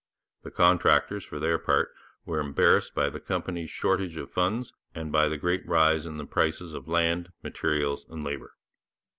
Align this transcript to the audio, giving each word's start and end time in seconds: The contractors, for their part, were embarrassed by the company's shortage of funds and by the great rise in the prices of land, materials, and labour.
The 0.41 0.49
contractors, 0.49 1.23
for 1.25 1.37
their 1.37 1.59
part, 1.59 1.93
were 2.25 2.39
embarrassed 2.39 2.95
by 2.95 3.11
the 3.11 3.19
company's 3.19 3.69
shortage 3.69 4.17
of 4.17 4.31
funds 4.31 4.73
and 4.95 5.11
by 5.11 5.29
the 5.29 5.37
great 5.37 5.63
rise 5.67 6.07
in 6.07 6.17
the 6.17 6.25
prices 6.25 6.73
of 6.73 6.87
land, 6.87 7.29
materials, 7.43 8.07
and 8.09 8.23
labour. 8.23 8.55